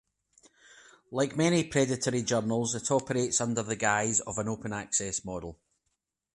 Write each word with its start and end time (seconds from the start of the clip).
Like 1.11 1.37
many 1.37 1.63
predatory 1.65 2.23
journals 2.23 2.73
it 2.73 2.89
operates 2.89 3.39
under 3.39 3.61
the 3.61 3.75
guise 3.75 4.19
of 4.21 4.39
an 4.39 4.47
Open 4.49 4.73
access 4.73 5.23
model. 5.23 5.59